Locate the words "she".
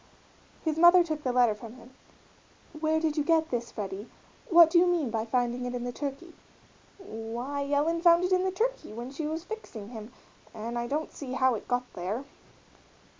9.11-9.27